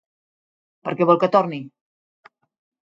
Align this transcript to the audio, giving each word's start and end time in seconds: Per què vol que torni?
Per 0.87 0.95
què 1.01 1.09
vol 1.11 1.21
que 1.25 1.31
torni? 1.37 1.61